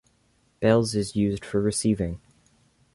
Bell's 0.61 0.95
is 0.95 1.15
used 1.15 1.45
for 1.45 1.61
receiving. 1.61 2.19